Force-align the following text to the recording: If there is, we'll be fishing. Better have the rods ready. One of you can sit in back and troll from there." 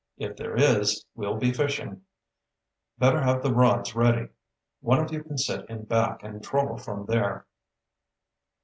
If 0.17 0.35
there 0.35 0.55
is, 0.57 1.05
we'll 1.13 1.37
be 1.37 1.53
fishing. 1.53 2.01
Better 2.97 3.21
have 3.21 3.43
the 3.43 3.53
rods 3.53 3.93
ready. 3.93 4.29
One 4.79 4.97
of 4.99 5.11
you 5.13 5.21
can 5.23 5.37
sit 5.37 5.69
in 5.69 5.83
back 5.83 6.23
and 6.23 6.43
troll 6.43 6.79
from 6.79 7.05
there." 7.05 7.45